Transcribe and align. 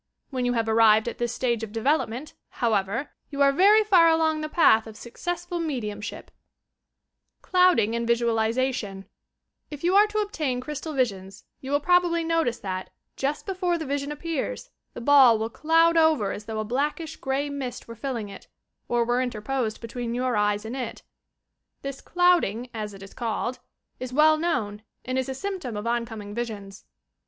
When 0.31 0.45
you 0.45 0.53
have 0.53 0.67
arrived 0.67 1.07
at 1.07 1.19
this 1.19 1.31
stage 1.31 1.61
of 1.61 1.71
development, 1.71 2.33
however, 2.49 3.11
you 3.29 3.43
are 3.43 3.51
very 3.51 3.83
far 3.83 4.09
along 4.09 4.41
the 4.41 4.49
path 4.49 4.87
of 4.87 4.97
successful 4.97 5.59
mediumship 5.59 6.31
j 6.31 6.31
CU)ODING 7.43 7.93
AND 7.93 8.07
VISUAUZATION 8.07 9.05
If 9.69 9.83
you 9.83 9.93
are 9.95 10.07
to 10.07 10.17
obtain 10.17 10.59
crystal 10.59 10.93
visions 10.93 11.45
you 11.59 11.69
will 11.69 11.79
probably 11.79 12.23
notice 12.23 12.57
that, 12.61 12.89
just 13.15 13.45
before 13.45 13.77
the 13.77 13.85
vision 13.85 14.11
appears, 14.11 14.71
the 14.95 15.01
ball 15.01 15.37
will 15.37 15.51
cloud 15.51 15.95
over 15.95 16.31
as 16.31 16.45
though 16.45 16.59
a 16.59 16.65
blackish 16.65 17.17
grey 17.17 17.51
mist 17.51 17.87
were 17.87 17.93
filling 17.95 18.27
it, 18.27 18.47
or 18.87 19.05
were 19.05 19.21
interposed 19.21 19.81
between 19.81 20.15
your 20.15 20.35
eyes 20.35 20.65
aud 20.65 20.73
it. 20.73 21.03
This 21.83 22.01
"clouding," 22.01 22.71
as 22.73 22.95
it 22.95 23.03
is 23.03 23.13
called, 23.13 23.59
is 23.99 24.11
well 24.11 24.37
known 24.39 24.81
and 25.05 25.19
is 25.19 25.29
a 25.29 25.35
symp 25.35 25.61
tom 25.61 25.77
of 25.77 25.85
oncoming 25.85 26.33
visions. 26.33 26.85